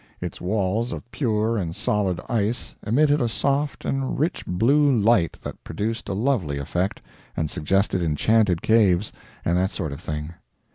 [0.19, 5.63] Its walls of pure and solid ice emitted a soft and rich blue light that
[5.63, 6.99] produced a lovely effect,
[7.37, 9.13] and suggested enchanted caves,
[9.45, 10.31] and that sort of thing.